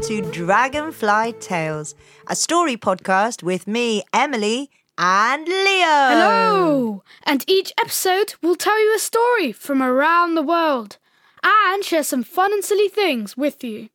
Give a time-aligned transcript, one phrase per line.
[0.00, 1.94] welcome to Dragonfly Tales,
[2.26, 5.86] a story podcast with me, Emily, and Leo.
[6.08, 7.02] Hello!
[7.24, 10.96] And each episode will tell you a story from around the world
[11.42, 13.88] and share some fun and silly things with you.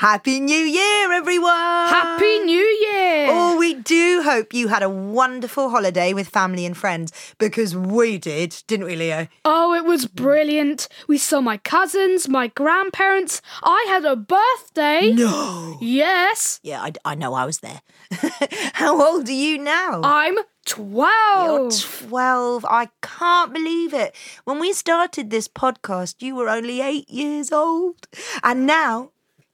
[0.00, 1.52] Happy New Year, everyone!
[1.52, 3.26] Happy New Year!
[3.28, 8.16] Oh, we do hope you had a wonderful holiday with family and friends because we
[8.16, 9.28] did, didn't we, Leo?
[9.44, 10.88] Oh, it was brilliant.
[11.06, 13.42] We saw my cousins, my grandparents.
[13.62, 15.12] I had a birthday.
[15.12, 15.76] No.
[15.82, 17.82] Yes, Yeah, I, I know I was there.
[18.72, 20.00] How old are you now?
[20.02, 21.46] I'm 12.
[21.46, 21.70] You're
[22.08, 22.08] 12.
[22.08, 22.64] 12.
[22.64, 24.16] I can't believe it.
[24.44, 28.08] When we started this podcast, you were only eight years old.
[28.42, 29.10] And now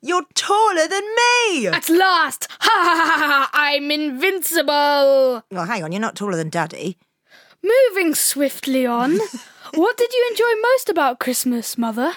[0.06, 1.66] you're taller than me.
[1.68, 2.48] At last!
[2.60, 3.50] Ha ha ha ha!
[3.52, 5.44] I'm invincible!
[5.50, 6.98] Well, hang on, you're not taller than Daddy.
[7.62, 9.18] Moving swiftly on.
[9.74, 12.12] what did you enjoy most about Christmas, Mother?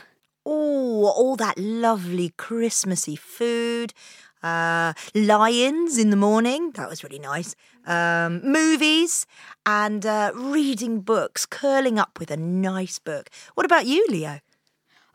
[0.45, 3.93] Oh, all that lovely Christmassy food.
[4.41, 6.71] Uh, lions in the morning.
[6.71, 7.55] That was really nice.
[7.85, 9.25] Um, movies
[9.65, 13.29] and uh, reading books, curling up with a nice book.
[13.55, 14.39] What about you, Leo?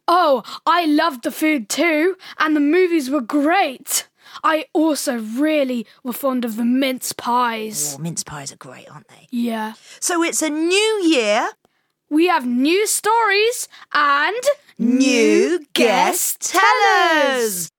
[0.06, 4.08] Oh, I loved the food too, and the movies were great.
[4.42, 7.94] I also really were fond of the mince pies.
[7.96, 9.28] Oh, mince pies are great, aren't they?
[9.30, 9.74] Yeah.
[10.00, 11.50] So it's a new year.
[12.10, 14.36] We have new stories and
[14.76, 17.70] New guest tellers.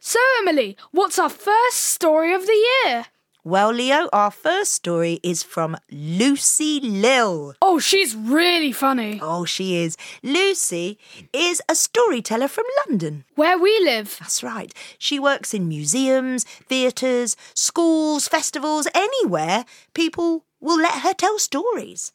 [0.00, 3.06] So, Emily, what's our first story of the year?
[3.48, 7.54] Well, Leo, our first story is from Lucy Lill.
[7.62, 9.18] Oh, she's really funny.
[9.22, 9.96] Oh, she is.
[10.22, 10.98] Lucy
[11.32, 13.24] is a storyteller from London.
[13.36, 14.18] Where we live.
[14.20, 14.74] That's right.
[14.98, 19.64] She works in museums, theatres, schools, festivals, anywhere
[19.94, 22.12] people will let her tell stories.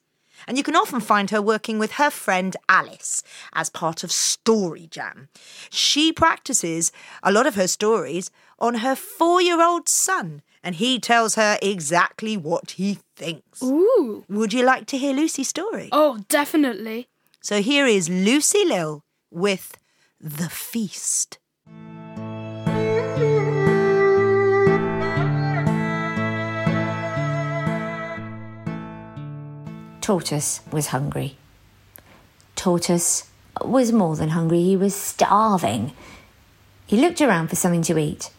[0.48, 4.86] And you can often find her working with her friend Alys as part of Story
[4.86, 5.30] Jam.
[5.72, 6.92] She practices
[7.24, 11.58] a lot of her stories on her four year old son, and he tells her
[11.62, 13.62] exactly what he thinks.
[13.62, 14.24] Ooh.
[14.30, 15.90] Would you like to hear Lucy's story?
[15.92, 17.08] Oh, definitely.
[17.42, 19.78] So here is Lucy Lill with
[20.22, 21.40] The Feast.
[30.00, 31.38] Tortoise was hungry.
[32.56, 33.30] Tortoise
[33.62, 35.94] was more than hungry, he was starving.
[36.86, 38.30] He looked around for something to eat.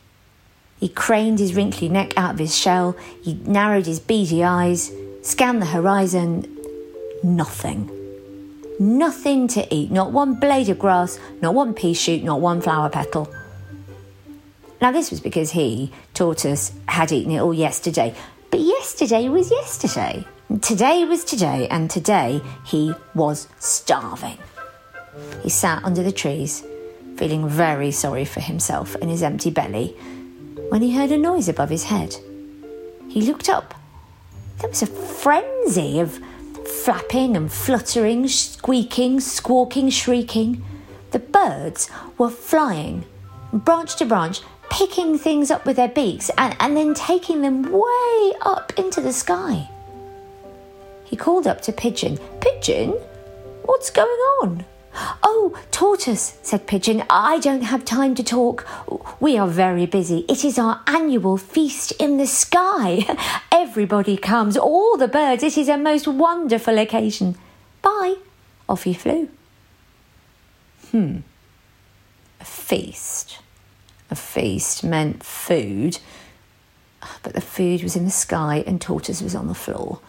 [0.80, 4.92] He craned his wrinkly neck out of his shell, he narrowed his beady eyes,
[5.22, 6.46] scanned the horizon.
[7.22, 7.90] Nothing.
[8.78, 12.90] Nothing to eat, not one blade of grass, not one pea shoot, not one flower
[12.90, 13.32] petal.
[14.82, 18.14] Now, this was because he, Tortoise, had eaten it all yesterday.
[18.50, 20.26] But yesterday was yesterday.
[20.60, 24.36] Today was today, and today he was starving.
[25.42, 26.64] He sat under the trees,
[27.16, 29.96] feeling very sorry for himself and his empty belly,
[30.68, 32.16] when he heard a noise above his head.
[33.08, 33.74] He looked up.
[34.60, 36.18] There was a frenzy of
[36.84, 40.64] flapping and fluttering, squeaking, squawking, shrieking.
[41.10, 43.04] The birds were flying
[43.54, 48.32] branch to branch, picking things up with their beaks and, and then taking them way
[48.42, 49.68] up into the sky.
[51.04, 52.18] He called up to Pigeon.
[52.40, 52.90] Pigeon,
[53.64, 54.08] what's going
[54.42, 54.64] on?
[55.22, 58.66] Oh, Tortoise, said Pigeon, I don't have time to talk.
[59.20, 60.24] We are very busy.
[60.28, 63.04] It is our annual feast in the sky.
[63.52, 65.42] Everybody comes, all the birds.
[65.42, 67.36] It is a most wonderful occasion.
[67.82, 68.16] Bye.
[68.68, 69.28] Off he flew.
[70.90, 71.18] Hmm.
[72.40, 73.38] A feast.
[74.10, 75.98] A feast meant food,
[77.22, 80.00] but the food was in the sky and Tortoise was on the floor.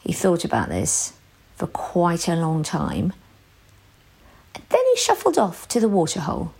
[0.00, 1.12] He thought about this
[1.56, 3.12] for quite a long time.
[4.94, 6.52] Shuffled off to the waterhole,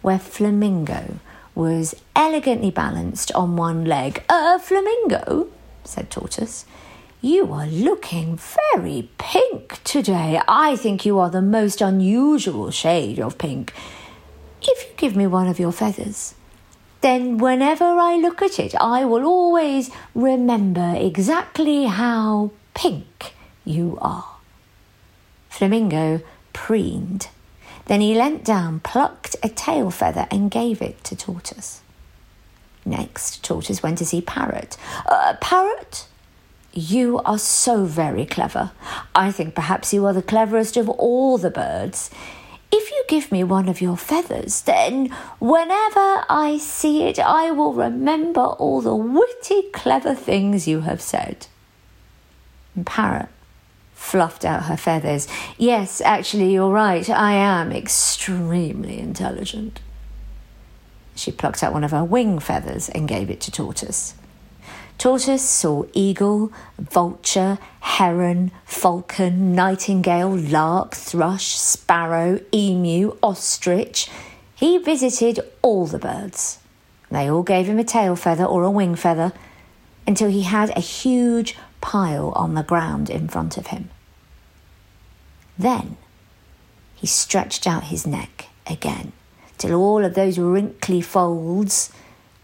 [0.00, 1.18] where Flamingo
[1.54, 4.22] was elegantly balanced on one leg.
[4.28, 5.48] A flamingo,
[5.84, 6.64] said Tortoise.
[7.20, 8.38] You are looking
[8.72, 10.40] very pink today.
[10.46, 13.72] I think you are the most unusual shade of pink.
[14.62, 16.34] If you give me one of your feathers,
[17.00, 23.34] then whenever I look at it, I will always remember exactly how pink
[23.64, 24.36] you are.
[25.50, 26.22] Flamingo
[26.52, 27.28] preened.
[27.86, 31.82] Then he leant down, plucked a tail feather, and gave it to Tortoise.
[32.84, 34.76] Next, Tortoise went to see Parrot.
[35.06, 36.06] Uh, Parrot,
[36.72, 38.72] you are so very clever.
[39.14, 42.10] I think perhaps you are the cleverest of all the birds.
[42.72, 47.72] If you give me one of your feathers, then whenever I see it, I will
[47.72, 51.46] remember all the witty, clever things you have said.
[52.74, 53.28] And Parrot
[54.04, 55.26] fluffed out her feathers.
[55.56, 57.08] Yes, actually, you're right.
[57.08, 59.80] I am extremely intelligent.
[61.16, 64.14] She plucked out one of her wing feathers and gave it to Tortoise.
[64.98, 74.08] Tortoise saw eagle, vulture, heron, falcon, nightingale, lark, thrush, sparrow, emu, ostrich.
[74.54, 76.58] He visited all the birds.
[77.10, 79.32] They all gave him a tail feather or a wing feather
[80.06, 83.90] until he had a huge pile on the ground in front of him.
[85.58, 85.96] Then
[86.94, 89.12] he stretched out his neck again
[89.58, 91.92] till all of those wrinkly folds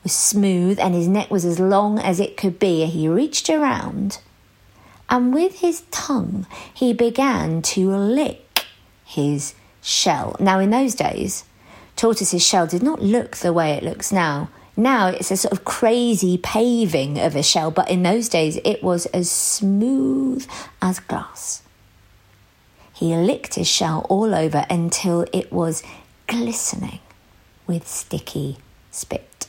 [0.02, 2.86] was smooth and his neck was as long as it could be.
[2.86, 4.18] He reached around
[5.10, 8.66] and with his tongue he began to lick
[9.04, 10.36] his shell.
[10.38, 11.44] Now, in those days,
[11.96, 14.50] tortoise's shell did not look the way it looks now.
[14.76, 18.82] Now it's a sort of crazy paving of a shell, but in those days it
[18.82, 20.46] was as smooth
[20.80, 21.62] as glass.
[23.00, 25.82] He licked his shell all over until it was
[26.26, 26.99] glistening
[27.67, 28.58] with sticky
[28.91, 29.49] spit.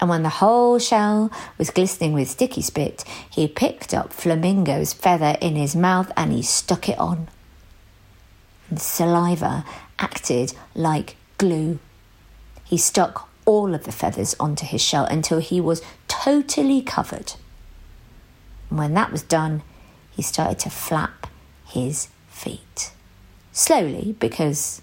[0.00, 5.36] And when the whole shell was glistening with sticky spit, he picked up Flamingo's feather
[5.40, 7.28] in his mouth and he stuck it on.
[8.68, 9.64] The saliva
[10.00, 11.78] acted like glue.
[12.64, 17.34] He stuck all of the feathers onto his shell until he was totally covered.
[18.70, 19.62] And when that was done,
[20.10, 21.28] he started to flap
[21.64, 22.92] his feet.
[23.52, 24.82] Slowly, because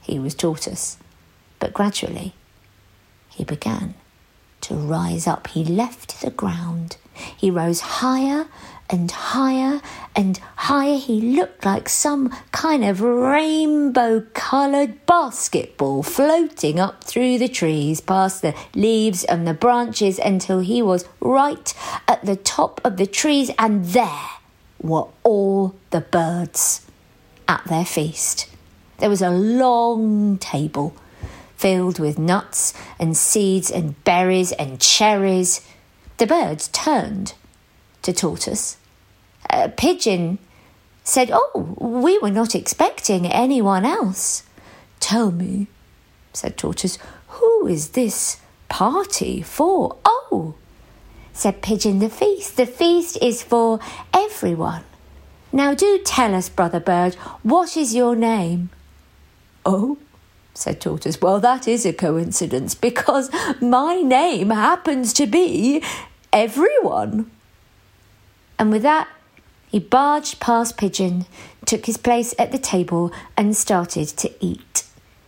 [0.00, 0.96] he was tortoise,
[1.58, 2.32] but gradually
[3.28, 3.94] he began
[4.62, 5.48] to rise up.
[5.48, 6.96] He left the ground.
[7.36, 8.46] He rose higher
[8.88, 9.82] and higher
[10.16, 10.96] and higher.
[10.96, 18.40] He looked like some kind of rainbow coloured basketball floating up through the trees, past
[18.40, 21.74] the leaves and the branches until he was right
[22.08, 24.28] at the top of the trees, and there
[24.80, 26.83] were all the birds
[27.48, 28.48] at their feast.
[28.98, 30.94] There was a long table
[31.56, 35.66] filled with nuts and seeds and berries and cherries.
[36.18, 37.34] The birds turned
[38.02, 38.76] to Tortoise.
[39.50, 40.38] A pigeon
[41.02, 44.42] said, Oh, we were not expecting anyone else.
[45.00, 45.66] Tell me,
[46.32, 46.98] said Tortoise,
[47.28, 49.96] who is this party for?
[50.04, 50.54] Oh,
[51.32, 52.56] said Pigeon, the feast.
[52.56, 53.80] The feast is for
[54.12, 54.84] everyone.
[55.54, 57.14] Now do tell us, Brother Bird,
[57.44, 58.70] what is your name?
[59.64, 59.98] Oh,
[60.52, 61.20] said Tortoise.
[61.20, 63.30] Well, that is a coincidence because
[63.60, 65.80] my name happens to be
[66.32, 67.30] everyone.
[68.58, 69.06] And with that,
[69.68, 71.24] he barged past Pigeon,
[71.66, 74.82] took his place at the table, and started to eat.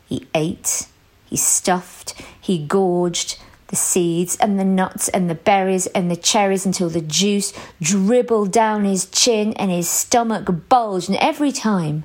[0.06, 0.88] He ate,
[1.26, 6.66] he stuffed, he gorged the seeds and the nuts and the berries and the cherries
[6.66, 12.04] until the juice dribbled down his chin and his stomach bulged, and every time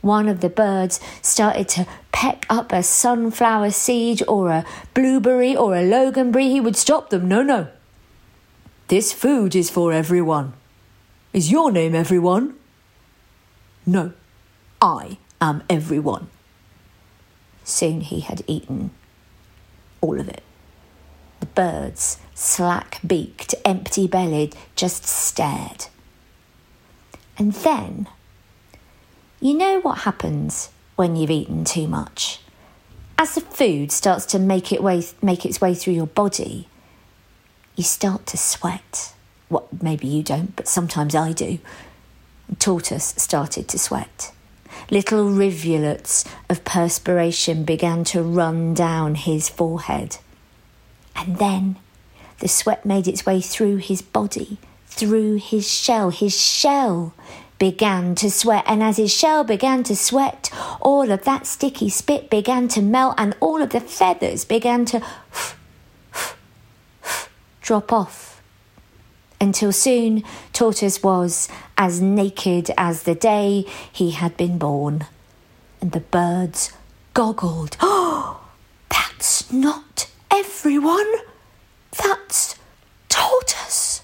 [0.00, 5.74] one of the birds started to peck up a sunflower seed or a blueberry or
[5.74, 7.28] a loganberry, he would stop them.
[7.28, 7.68] No, no.
[8.88, 10.52] This food is for everyone.
[11.32, 12.54] Is your name everyone?
[13.86, 14.12] No,
[14.80, 16.28] I am everyone.
[17.64, 18.90] Soon he had eaten
[20.00, 20.42] all of it.
[21.54, 25.86] Birds, slack beaked, empty bellied, just stared.
[27.38, 28.08] And then
[29.40, 32.38] you know what happens when you've eaten too much?
[33.18, 36.68] As the food starts to make, it way, make its way through your body,
[37.74, 39.12] you start to sweat.
[39.50, 41.58] Well, maybe you don't, but sometimes I do.
[42.58, 44.32] Tortoise started to sweat.
[44.90, 50.18] Little rivulets of perspiration began to run down his forehead.
[51.14, 51.76] And then
[52.38, 56.10] the sweat made its way through his body, through his shell.
[56.10, 57.14] His shell
[57.58, 60.50] began to sweat, and as his shell began to sweat,
[60.80, 65.00] all of that sticky spit began to melt, and all of the feathers began to
[67.60, 68.42] drop off.
[69.40, 75.06] Until soon, Tortoise was as naked as the day he had been born,
[75.80, 76.72] and the birds
[77.14, 77.76] goggled.
[77.80, 78.40] Oh,
[78.88, 79.81] that's not
[80.32, 81.12] everyone!
[81.96, 82.56] That's
[83.08, 84.02] Tortoise!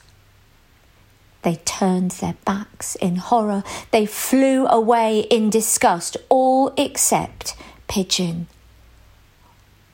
[1.43, 3.63] They turned their backs in horror.
[3.91, 7.57] They flew away in disgust, all except
[7.87, 8.49] Pigeon.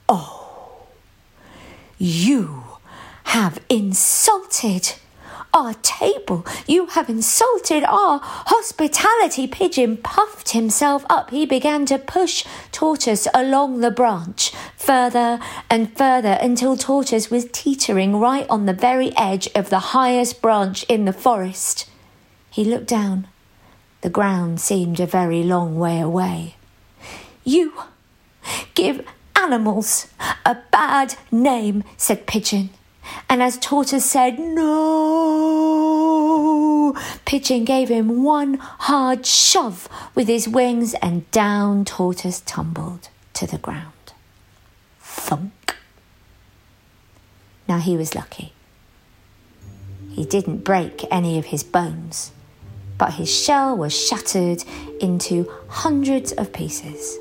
[0.09, 0.87] Oh,
[1.99, 2.65] you
[3.25, 4.95] have insulted
[5.55, 6.45] our table.
[6.67, 9.47] You have insulted our hospitality.
[9.47, 11.31] Pigeon puffed himself up.
[11.31, 15.39] He began to push Tortoise along the branch, further
[15.71, 20.83] and further, until Tortoise was teetering right on the very edge of the highest branch
[20.85, 21.89] in the forest.
[22.51, 23.29] He looked down.
[24.01, 26.57] The ground seemed a very long way away.
[27.45, 27.73] You
[28.75, 29.07] give
[29.37, 30.09] animals.
[30.45, 32.71] A bad name, said Pigeon.
[33.29, 35.75] And as Tortoise said, No,
[37.25, 43.59] Pigeon gave him one hard shove with his wings, and down Tortoise tumbled to the
[43.59, 43.93] ground.
[45.01, 45.77] Thunk.
[47.69, 48.53] Now he was lucky.
[50.11, 52.31] He didn't break any of his bones,
[52.99, 54.63] but his shell was shattered
[55.01, 57.19] into hundreds of pieces.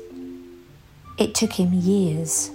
[1.18, 2.50] It took him years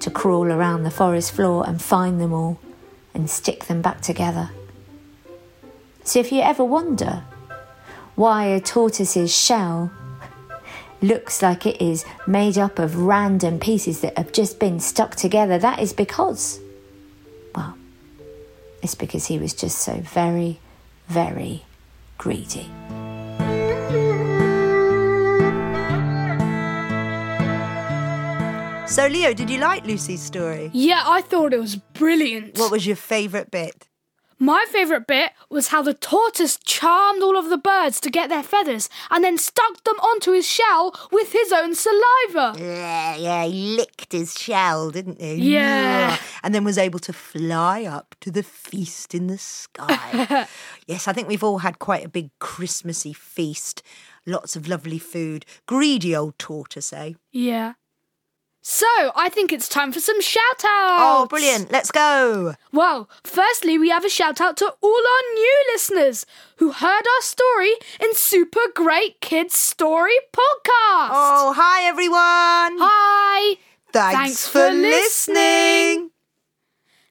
[0.00, 2.58] to crawl around the forest floor and find them all
[3.14, 4.50] and stick them back together.
[6.04, 7.24] So if you ever wonder
[8.14, 9.90] why a tortoise's shell
[11.02, 15.58] looks like it is made up of random pieces that have just been stuck together,
[15.58, 16.60] that is because,
[17.54, 17.76] well,
[18.82, 20.58] it's because he was just so very,
[21.08, 21.64] very
[22.18, 22.70] greedy.
[28.86, 30.70] So, Leo, did you like Lucy's story?
[30.72, 32.56] Yeah, I thought it was brilliant.
[32.56, 33.88] What was your favourite bit?
[34.38, 38.42] My favourite bit was how the tortoise charmed all of the birds to get their
[38.44, 42.54] feathers and then stuck them onto his shell with his own saliva.
[42.58, 45.34] Yeah, yeah, he licked his shell, didn't he?
[45.34, 46.16] Yeah.
[46.42, 50.46] And then was able to fly up to the feast in the sky.
[50.86, 53.82] yes, I think we've all had quite a big Christmassy feast.
[54.26, 55.44] Lots of lovely food.
[55.66, 57.14] Greedy old tortoise, eh?
[57.32, 57.72] Yeah.
[58.68, 61.00] So, I think it's time for some shout outs.
[61.00, 61.70] Oh, brilliant.
[61.70, 62.56] Let's go.
[62.72, 67.22] Well, firstly, we have a shout out to all our new listeners who heard our
[67.22, 71.12] story in Super Great Kids Story Podcast.
[71.12, 72.80] Oh, hi, everyone.
[72.82, 73.56] Hi.
[73.92, 76.10] Thanks, Thanks for, for listening.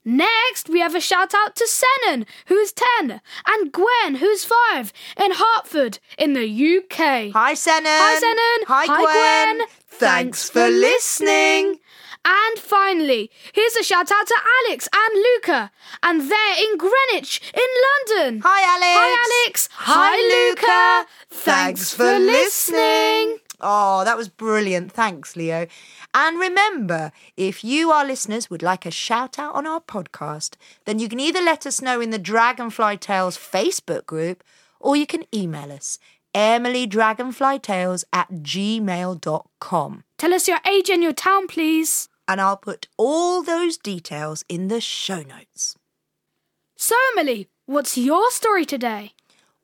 [0.07, 5.31] Next, we have a shout out to Senan, who's 10, and Gwen, who's 5, in
[5.33, 7.33] Hartford, in the UK.
[7.33, 7.85] Hi, Senan.
[7.85, 8.67] Hi, Senan.
[8.67, 9.57] Hi, Hi, Gwen.
[9.57, 9.67] Gwen.
[9.87, 11.79] Thanks for listening.
[12.23, 14.35] And finally, here's a shout out to
[14.67, 15.71] Alex and Luca,
[16.03, 18.41] and they're in Greenwich, in London.
[18.45, 18.97] Hi, Alex.
[18.97, 19.69] Hi, Alex.
[19.73, 21.09] Hi, Luca.
[21.31, 23.39] Thanks for listening.
[23.61, 24.91] Oh, that was brilliant.
[24.91, 25.67] Thanks, Leo.
[26.13, 30.99] And remember, if you, our listeners, would like a shout out on our podcast, then
[30.99, 34.43] you can either let us know in the Dragonfly Tales Facebook group
[34.79, 35.97] or you can email us,
[36.35, 40.03] emilydragonflytales at gmail.com.
[40.17, 42.07] Tell us your age and your town, please.
[42.27, 45.75] And I'll put all those details in the show notes.
[46.77, 49.14] So, Emily, what's your story today?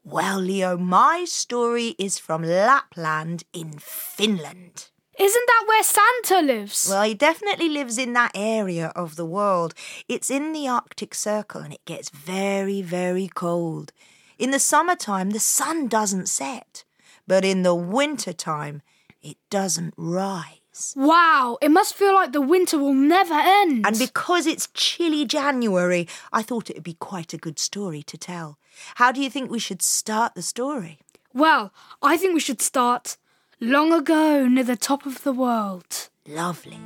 [0.04, 4.90] Well, Leo, my story is from Lapland in Finland.
[5.20, 6.88] Isn't that where Santa lives?
[6.90, 9.76] Well, he definitely lives in that area of the world.
[10.08, 13.94] It's in the Arctic Circle and it gets very, very cold.
[14.40, 16.84] In the summertime, the sun doesn't set,
[17.28, 18.82] but in the wintertime,
[19.22, 20.61] it doesn't rise.
[20.96, 23.86] Wow, it must feel like the winter will never end.
[23.86, 28.18] And because it's chilly January, I thought it would be quite a good story to
[28.18, 28.58] tell.
[28.96, 31.00] How do you think we should start the story?
[31.34, 33.18] well, I think we should start
[33.62, 36.10] long ago near the top of the world.
[36.28, 36.78] Lovely.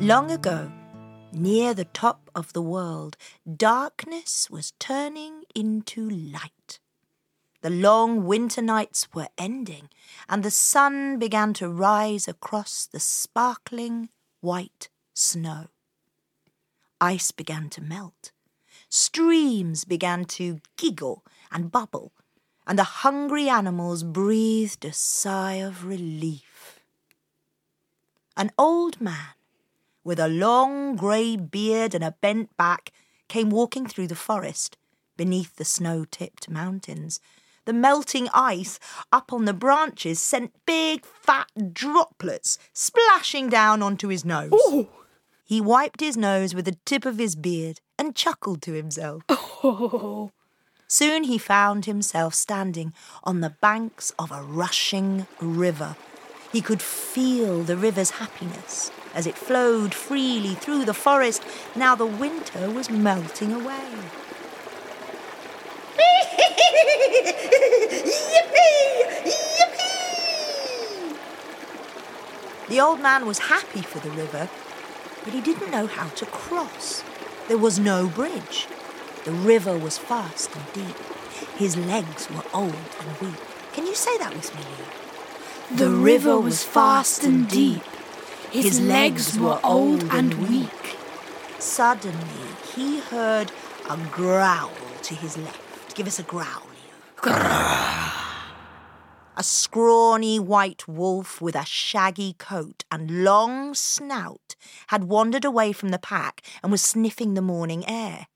[0.00, 0.70] Long ago,
[1.32, 3.16] near the top of the world,
[3.56, 6.78] darkness was turning into light.
[7.62, 9.90] The long winter nights were ending,
[10.28, 14.08] and the sun began to rise across the sparkling
[14.40, 15.66] white snow.
[17.00, 18.32] Ice began to melt.
[18.88, 22.12] Streams began to giggle and bubble,
[22.66, 26.80] and the hungry animals breathed a sigh of relief.
[28.36, 29.34] An old man
[30.04, 32.92] with a long grey beard and a bent back
[33.28, 34.76] came walking through the forest
[35.16, 37.20] beneath the snow tipped mountains.
[37.66, 38.78] The melting ice
[39.12, 44.52] up on the branches sent big fat droplets splashing down onto his nose.
[45.44, 49.22] He wiped his nose with the tip of his beard and chuckled to himself.
[49.28, 50.30] Oh,
[50.88, 52.92] Soon he found himself standing
[53.22, 55.96] on the banks of a rushing river.
[56.50, 61.42] He could feel the river's happiness as it flowed freely through the forest.
[61.74, 63.90] Now the winter was melting away.
[65.98, 66.70] Yippee!
[69.24, 70.00] Yippee!
[72.68, 74.48] The old man was happy for the river,
[75.24, 77.02] but he didn't know how to cross.
[77.48, 78.68] There was no bridge.
[79.24, 80.96] The river was fast and deep.
[81.56, 83.40] His legs were old and weak.
[83.72, 84.64] Can you say that with me?
[85.76, 87.82] The river was fast and deep.
[88.52, 90.96] His legs were old and weak.
[91.60, 93.52] Suddenly, he heard
[93.88, 95.94] a growl to his left.
[95.94, 96.66] Give us a growl,
[99.36, 104.56] A scrawny white wolf with a shaggy coat and long snout
[104.88, 108.26] had wandered away from the pack and was sniffing the morning air.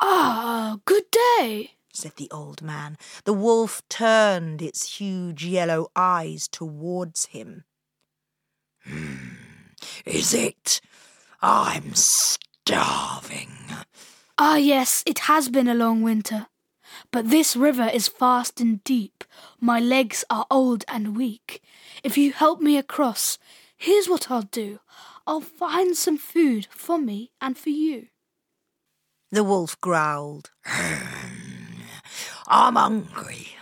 [0.00, 1.04] Ah, good
[1.38, 2.96] day, said the old man.
[3.24, 7.64] The wolf turned its huge yellow eyes towards him.
[10.04, 10.80] Hmm, is it?
[11.42, 13.50] I'm starving.
[14.38, 16.46] Ah, yes, it has been a long winter.
[17.10, 19.24] But this river is fast and deep.
[19.60, 21.62] My legs are old and weak.
[22.02, 23.38] If you help me across,
[23.76, 24.80] here's what I'll do
[25.26, 28.08] I'll find some food for me and for you.
[29.30, 30.50] The wolf growled.
[32.46, 33.56] I'm hungry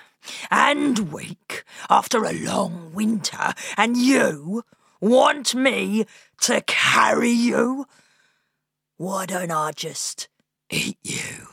[0.50, 4.64] and weak after a long winter, and you
[5.02, 6.06] want me
[6.42, 7.86] to carry you?
[8.96, 10.28] Why don't I just
[10.70, 11.48] eat you?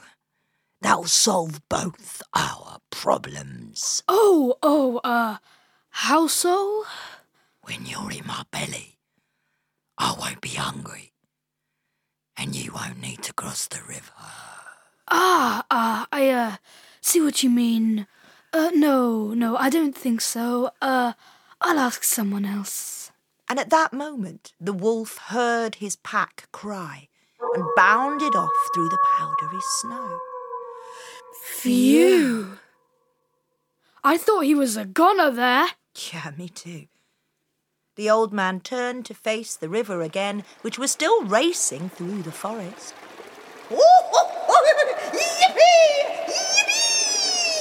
[0.82, 4.04] That'll solve both our problems.
[4.08, 5.38] Oh, oh, uh,
[5.90, 6.86] how so?
[7.64, 9.00] When you're in my belly,
[9.98, 11.12] I won't be hungry,
[12.38, 14.14] and you won't need to cross the river.
[15.12, 16.56] Ah, ah, I, uh,
[17.02, 18.08] see what you mean.
[18.54, 20.72] Uh, no, no, I don't think so.
[20.82, 21.14] Uh,
[21.60, 23.09] I'll ask someone else.
[23.50, 27.08] And at that moment, the wolf heard his pack cry
[27.56, 30.20] and bounded off through the powdery snow.
[31.42, 32.60] Phew!
[34.04, 35.70] I thought he was a goner there.
[36.14, 36.86] Yeah, me too.
[37.96, 42.32] The old man turned to face the river again, which was still racing through the
[42.32, 42.94] forest.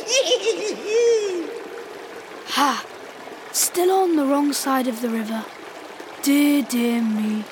[0.06, 0.52] yippee!
[0.52, 1.48] Yippee!
[2.48, 2.84] Ha!
[3.52, 5.46] Still on the wrong side of the river.
[6.28, 7.42] Dear, dear me.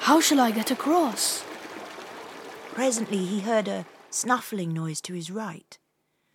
[0.00, 1.42] How shall I get across?
[2.74, 5.78] Presently he heard a snuffling noise to his right.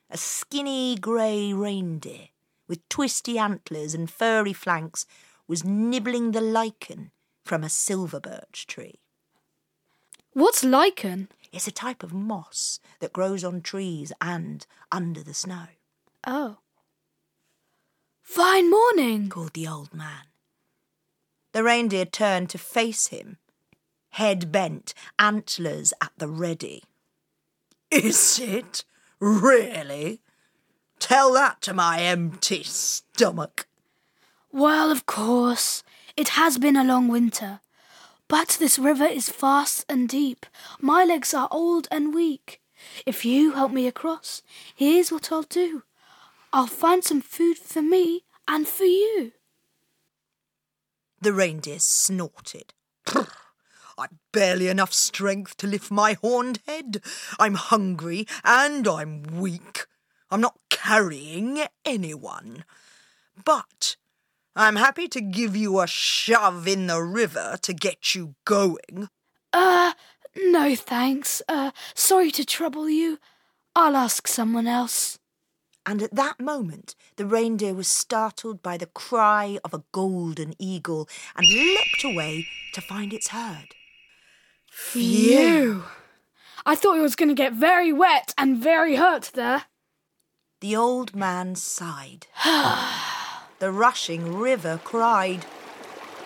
[0.09, 2.29] A skinny grey reindeer
[2.67, 5.05] with twisty antlers and furry flanks
[5.47, 7.11] was nibbling the lichen
[7.45, 8.99] from a silver birch tree.
[10.33, 11.29] What's lichen?
[11.53, 15.67] It's a type of moss that grows on trees and under the snow.
[16.25, 16.57] Oh.
[18.23, 20.25] Fine morning, called the old man.
[21.57, 23.39] The reindeer turned to face him,
[24.09, 26.83] head bent, antlers at the ready.
[27.89, 28.85] Is it?
[29.19, 30.21] Really?
[30.99, 33.65] Tell that to my empty stomach.
[34.51, 35.81] Well, of course.
[36.15, 37.61] It has been a long winter.
[38.27, 40.45] But this river is fast and deep.
[40.79, 42.61] My legs are old and weak.
[43.03, 44.43] If you help me across,
[44.75, 45.81] here's what I'll do
[46.53, 49.31] I'll find some food for me and for you.
[51.19, 52.73] The reindeer snorted.
[53.97, 57.01] I've barely enough strength to lift my horned head.
[57.39, 59.87] I'm hungry and I'm weak.
[60.29, 62.63] I'm not carrying anyone.
[63.43, 63.95] But
[64.55, 69.09] I'm happy to give you a shove in the river to get you going.
[69.51, 69.93] Uh,
[70.35, 71.41] no thanks.
[71.47, 73.19] Uh, sorry to trouble you.
[73.75, 75.17] I'll ask someone else.
[75.87, 81.07] And at that moment, the reindeer was startled by the cry of a golden eagle
[81.33, 83.73] and leapt away to find its herd.
[84.69, 85.85] Phew!
[86.65, 89.63] I thought it was going to get very wet and very hurt there.
[90.59, 92.27] The old man sighed.
[93.59, 95.45] the rushing river cried,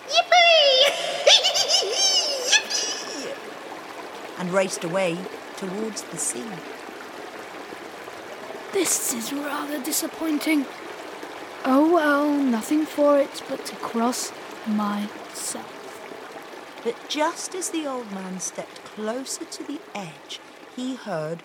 [0.08, 0.86] Yippee!
[2.48, 3.36] Yippee!
[4.40, 5.20] and raced away
[5.58, 6.44] towards the sea.
[8.74, 10.66] This is rather disappointing.
[11.66, 14.32] Oh well, nothing for it but to cross
[14.66, 15.78] myself.
[16.82, 20.40] But just as the old man stepped closer to the edge,
[20.76, 21.44] he heard,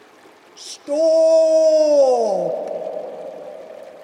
[0.54, 0.94] Stop!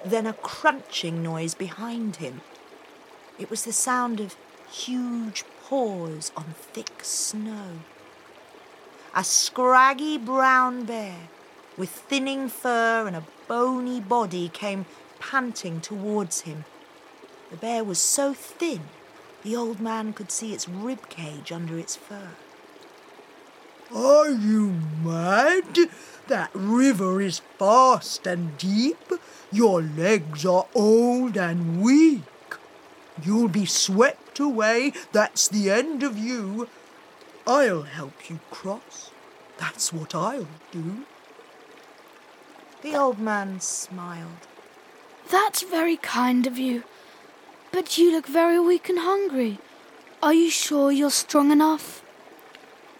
[0.05, 2.41] Then a crunching noise behind him.
[3.39, 4.35] It was the sound of
[4.69, 7.79] huge paws on thick snow.
[9.15, 11.29] A scraggy brown bear
[11.77, 14.85] with thinning fur and a bony body came
[15.19, 16.65] panting towards him.
[17.51, 18.81] The bear was so thin
[19.43, 22.29] the old man could see its rib cage under its fur.
[23.93, 25.89] Are you mad?
[26.27, 29.11] That river is fast and deep.
[29.51, 32.21] Your legs are old and weak.
[33.21, 34.93] You'll be swept away.
[35.11, 36.69] That's the end of you.
[37.45, 39.11] I'll help you cross.
[39.57, 41.05] That's what I'll do.
[42.83, 44.45] The old man smiled.
[45.31, 46.83] That's very kind of you.
[47.71, 49.59] But you look very weak and hungry.
[50.21, 52.03] Are you sure you're strong enough?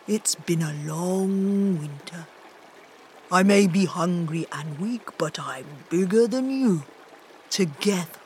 [0.08, 2.28] It's been a long winter.
[3.30, 6.84] I may be hungry and weak, but I'm bigger than you.
[7.50, 8.22] Together,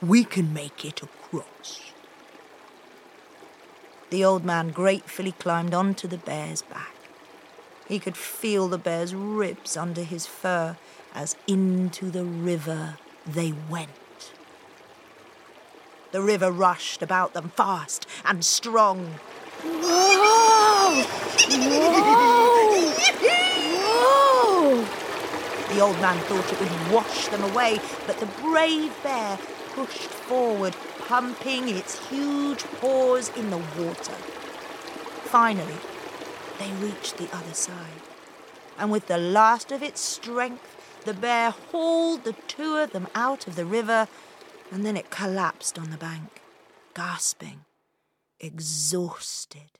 [0.00, 1.90] we can make it across.
[4.10, 6.97] The old man gratefully climbed onto the bear's back.
[7.88, 10.76] He could feel the bear's ribs under his fur
[11.14, 14.32] as into the river they went.
[16.12, 19.14] The river rushed about them fast and strong.
[19.62, 21.02] Whoa!
[21.48, 22.92] Whoa!
[23.80, 24.84] Whoa!
[25.74, 29.38] The old man thought it would wash them away, but the brave bear
[29.74, 34.14] pushed forward, pumping its huge paws in the water.
[35.24, 35.76] Finally,
[36.58, 38.02] they reached the other side,
[38.78, 43.46] and with the last of its strength, the bear hauled the two of them out
[43.46, 44.08] of the river,
[44.70, 46.42] and then it collapsed on the bank,
[46.94, 47.64] gasping,
[48.40, 49.78] exhausted.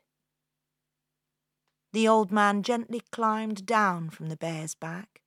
[1.92, 5.20] The old man gently climbed down from the bear's back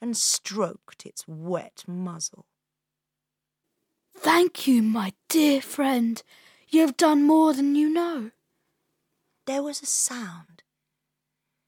[0.00, 2.46] and stroked its wet muzzle.
[4.14, 6.22] Thank you, my dear friend.
[6.68, 8.30] You have done more than you know.
[9.46, 10.51] There was a sound,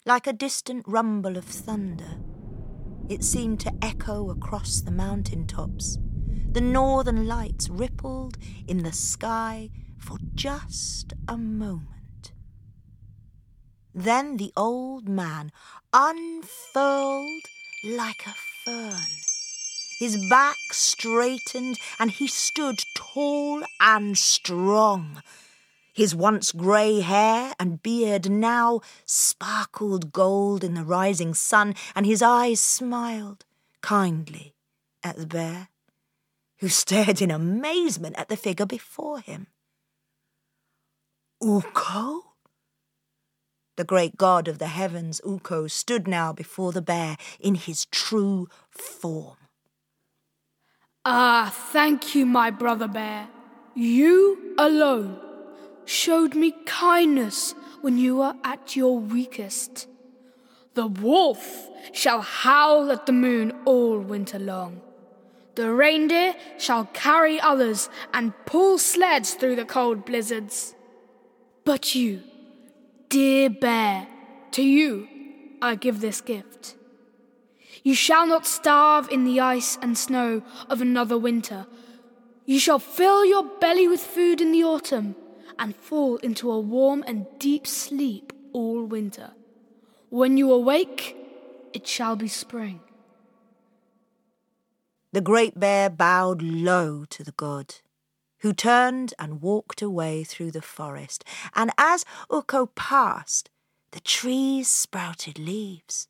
[0.06, 2.18] like a distant rumble of thunder.
[3.08, 5.98] It seemed to echo across the mountain tops.
[6.52, 8.36] The northern lights rippled
[8.66, 12.32] in the sky for just a moment.
[13.94, 15.52] Then the old man
[15.92, 17.44] unfurled
[17.84, 19.06] like a fern.
[19.98, 25.22] His back straightened and he stood tall and strong.
[25.94, 32.20] His once grey hair and beard now sparkled gold in the rising sun, and his
[32.20, 33.44] eyes smiled
[33.80, 34.57] kindly
[35.04, 35.68] at the bear,
[36.59, 39.46] who stared in amazement at the figure before him.
[41.40, 42.24] Ukko?
[43.76, 48.48] The great god of the heavens, Ukko, stood now before the bear in his true
[48.68, 49.37] form.
[51.04, 53.28] Ah, thank you, my brother bear.
[53.74, 55.23] You alone
[55.87, 59.87] showed me kindness when you were at your weakest.
[60.75, 64.81] The wolf shall howl at the moon all winter long.
[65.55, 70.75] The reindeer shall carry others and pull sleds through the cold blizzards.
[71.64, 72.23] But you,
[73.09, 74.09] dear bear,
[74.53, 75.09] to you
[75.62, 76.75] I give this gift.
[77.83, 81.66] You shall not starve in the ice and snow of another winter.
[82.47, 85.14] You shall fill your belly with food in the autumn
[85.58, 89.32] and fall into a warm and deep sleep all winter.
[90.10, 91.16] When you awake,
[91.72, 92.80] it shall be spring.
[95.12, 97.76] The great bear bowed low to the god,
[98.38, 101.24] who turned and walked away through the forest.
[101.54, 103.48] And as Ukko passed,
[103.92, 106.08] the trees sprouted leaves.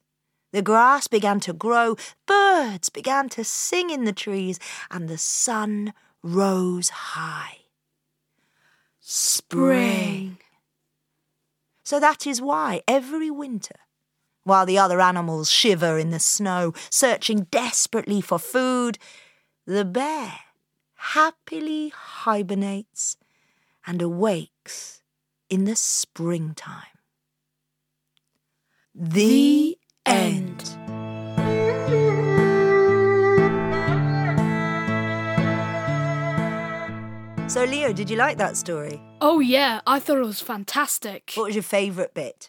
[0.53, 4.59] The grass began to grow, birds began to sing in the trees,
[4.91, 7.64] and the sun rose high.
[9.07, 10.39] Spring.
[11.85, 13.77] So that is why every winter,
[14.45, 18.99] while the other animals shiver in the snow, searching desperately for food,
[19.67, 20.33] the bear
[20.95, 23.19] happily hibernates
[23.87, 25.03] and awakes
[25.51, 26.99] in the springtime.
[28.95, 30.84] The end.
[37.47, 39.01] So, Leo, did you like that story?
[39.21, 41.33] Oh, yeah, I thought it was fantastic.
[41.35, 42.49] What was your favourite bit?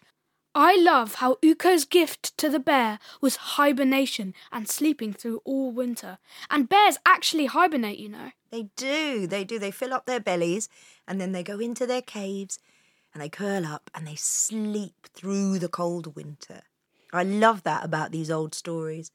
[0.56, 6.18] I love how Ukko's gift to the bear was hibernation and sleeping through all winter.
[6.50, 8.32] And bears actually hibernate, you know.
[8.50, 9.60] They do, they do.
[9.60, 10.70] They fill up their bellies
[11.08, 12.58] and then they go into their caves
[13.14, 16.62] and they curl up and they sleep through the cold winter.
[17.14, 19.12] I love that about these old stories.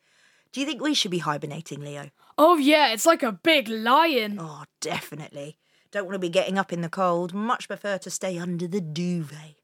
[0.52, 2.10] Do you think we should be hibernating, Leo?
[2.42, 4.38] Oh, yeah, it's like a big lion.
[4.40, 5.58] Oh, definitely.
[5.92, 7.34] Don't want to be getting up in the cold.
[7.34, 9.56] Much prefer to stay under the duvet.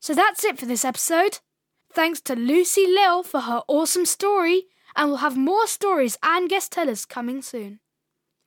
[0.00, 1.38] So that's it for this episode.
[1.92, 4.64] Thanks to Lucy Lill for her awesome story,
[4.96, 7.78] and we'll have more stories and guest tellers coming soon.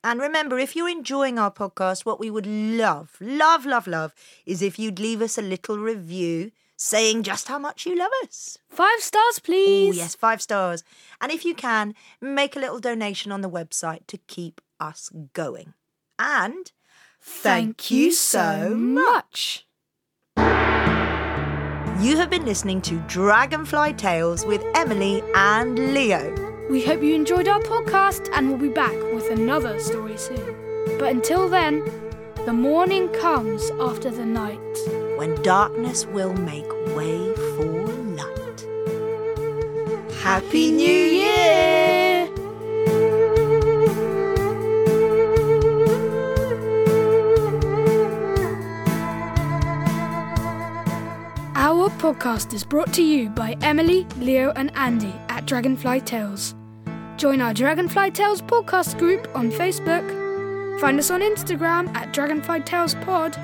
[0.04, 4.14] And remember, if you're enjoying our podcast, what we would love, love, love, love
[4.46, 8.58] is if you'd leave us a little review saying just how much you love us.
[8.70, 9.96] Five stars, oh, please.
[9.96, 10.84] Oh, yes, five stars.
[11.22, 15.74] And if you can, make a little donation on the website to keep us going.
[16.20, 16.72] And
[17.26, 19.66] Thank you so much.
[20.36, 26.36] You have been listening to Dragonfly Tales with Emily and Leo.
[26.70, 30.98] We hope you enjoyed our podcast and we'll be back with another story soon.
[31.00, 31.82] But until then,
[32.46, 34.60] the morning comes after the night.
[35.24, 37.88] When darkness will make way for
[38.20, 38.66] light.
[40.22, 42.28] Happy New Year!
[51.56, 56.54] Our podcast is brought to you by Emily, Leo, and Andy at Dragonfly Tales.
[57.16, 60.04] Join our Dragonfly Tales podcast group on Facebook.
[60.82, 63.38] Find us on Instagram at Dragonfly Tales Pod.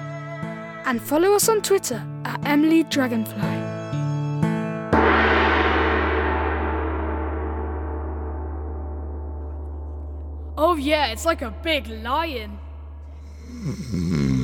[0.86, 3.36] And follow us on Twitter at Emily Dragonfly.
[10.58, 12.60] Oh, yeah, it's like a big lion.